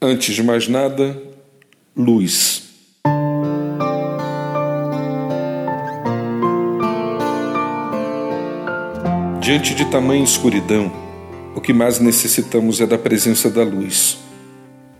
[0.00, 1.20] Antes de mais nada,
[1.96, 2.68] luz.
[9.40, 10.92] Diante de tamanha escuridão,
[11.56, 14.18] o que mais necessitamos é da presença da luz,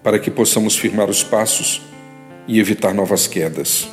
[0.02, 1.80] para que possamos firmar os passos
[2.46, 3.88] e evitar novas quedas.